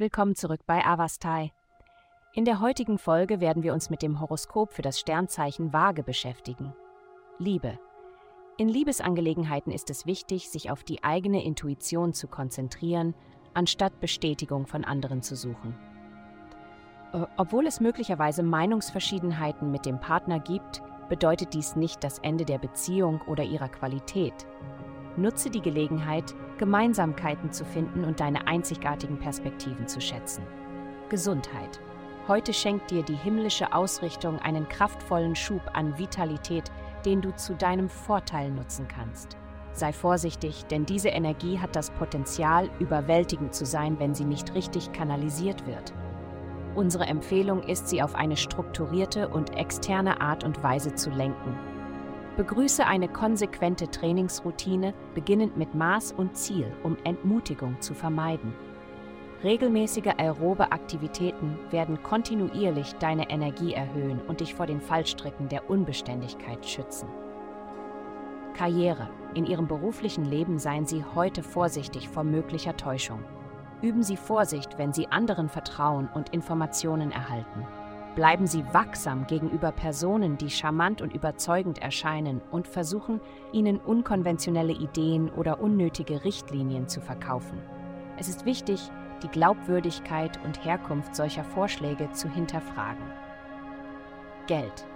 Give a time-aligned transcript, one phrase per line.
[0.00, 1.52] Willkommen zurück bei Avastai.
[2.32, 6.72] In der heutigen Folge werden wir uns mit dem Horoskop für das Sternzeichen Waage beschäftigen.
[7.38, 7.78] Liebe.
[8.56, 13.14] In Liebesangelegenheiten ist es wichtig, sich auf die eigene Intuition zu konzentrieren,
[13.52, 15.76] anstatt Bestätigung von anderen zu suchen.
[17.12, 20.80] Äh, obwohl es möglicherweise Meinungsverschiedenheiten mit dem Partner gibt,
[21.10, 24.46] bedeutet dies nicht das Ende der Beziehung oder ihrer Qualität.
[25.16, 30.44] Nutze die Gelegenheit, Gemeinsamkeiten zu finden und deine einzigartigen Perspektiven zu schätzen.
[31.08, 31.80] Gesundheit.
[32.28, 36.70] Heute schenkt dir die himmlische Ausrichtung einen kraftvollen Schub an Vitalität,
[37.04, 39.36] den du zu deinem Vorteil nutzen kannst.
[39.72, 44.92] Sei vorsichtig, denn diese Energie hat das Potenzial, überwältigend zu sein, wenn sie nicht richtig
[44.92, 45.92] kanalisiert wird.
[46.74, 51.58] Unsere Empfehlung ist, sie auf eine strukturierte und externe Art und Weise zu lenken.
[52.36, 58.54] Begrüße eine konsequente Trainingsroutine, beginnend mit Maß und Ziel, um Entmutigung zu vermeiden.
[59.42, 66.64] Regelmäßige aerobe Aktivitäten werden kontinuierlich deine Energie erhöhen und dich vor den Fallstricken der Unbeständigkeit
[66.66, 67.08] schützen.
[68.54, 69.08] Karriere.
[69.34, 73.24] In Ihrem beruflichen Leben seien Sie heute vorsichtig vor möglicher Täuschung.
[73.80, 77.66] Üben Sie Vorsicht, wenn Sie anderen vertrauen und Informationen erhalten.
[78.16, 83.20] Bleiben Sie wachsam gegenüber Personen, die charmant und überzeugend erscheinen und versuchen,
[83.52, 87.58] Ihnen unkonventionelle Ideen oder unnötige Richtlinien zu verkaufen.
[88.18, 88.90] Es ist wichtig,
[89.22, 93.04] die Glaubwürdigkeit und Herkunft solcher Vorschläge zu hinterfragen.
[94.46, 94.86] Geld.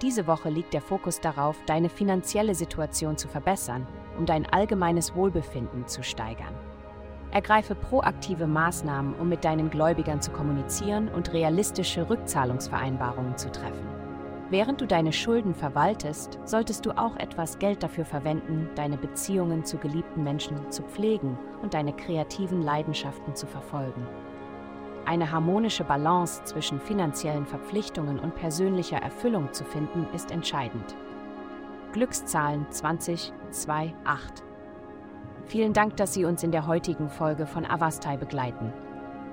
[0.00, 5.88] Diese Woche liegt der Fokus darauf, deine finanzielle Situation zu verbessern, um dein allgemeines Wohlbefinden
[5.88, 6.54] zu steigern.
[7.32, 13.88] Ergreife proaktive Maßnahmen, um mit deinen Gläubigern zu kommunizieren und realistische Rückzahlungsvereinbarungen zu treffen.
[14.50, 19.78] Während du deine Schulden verwaltest, solltest du auch etwas Geld dafür verwenden, deine Beziehungen zu
[19.78, 24.08] geliebten Menschen zu pflegen und deine kreativen Leidenschaften zu verfolgen.
[25.04, 30.96] Eine harmonische Balance zwischen finanziellen Verpflichtungen und persönlicher Erfüllung zu finden, ist entscheidend.
[31.92, 34.49] Glückszahlen 2028
[35.50, 38.72] Vielen Dank, dass Sie uns in der heutigen Folge von Avastai begleiten.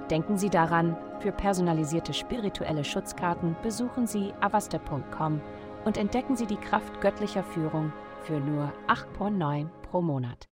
[0.10, 5.40] Denken Sie daran, für personalisierte spirituelle Schutzkarten besuchen Sie avastai.com
[5.86, 10.46] und entdecken Sie die Kraft göttlicher Führung für nur 8,9 pro Monat.